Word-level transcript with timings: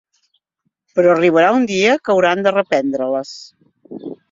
Però 0.99 1.11
arribarà 1.15 1.51
un 1.59 1.67
dia 1.73 1.93
que 2.03 2.15
hauran 2.15 2.43
de 2.49 2.55
reprendre-les. 2.59 3.37